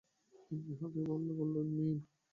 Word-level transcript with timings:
তিনি 0.41 0.71
হালকা 0.79 1.01
গলায় 1.07 1.35
বললেন, 1.39 1.67
নিন। 1.77 1.97